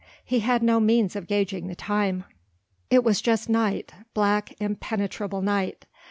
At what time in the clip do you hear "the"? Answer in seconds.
1.67-1.75